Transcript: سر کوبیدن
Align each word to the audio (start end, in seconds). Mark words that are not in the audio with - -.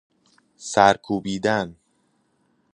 سر 0.71 0.95
کوبیدن 0.97 1.75